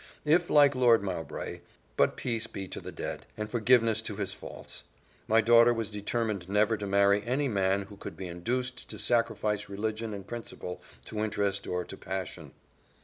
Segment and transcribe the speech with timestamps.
[0.25, 1.59] If, like Lord Mowbray
[1.95, 3.27] but peace be to the dead!
[3.37, 4.83] and forgiveness to his faults.
[5.27, 9.69] My daughter was determined never to marry any man who could be induced to sacrifice
[9.69, 12.51] religion and principle to interest or to passion.